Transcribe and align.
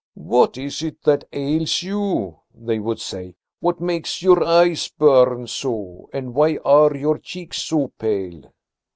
"What 0.15 0.57
is 0.57 0.81
it 0.81 1.03
that 1.03 1.25
ails 1.31 1.83
you?" 1.83 2.39
they 2.55 2.79
would 2.79 2.99
say. 2.99 3.35
"What 3.59 3.79
makes 3.79 4.23
your 4.23 4.43
eyes 4.43 4.87
burn 4.87 5.45
so, 5.45 6.09
and 6.11 6.33
why 6.33 6.57
are 6.65 6.95
your 6.95 7.19
cheeks 7.19 7.59
so 7.61 7.89
pale?" 7.99 8.51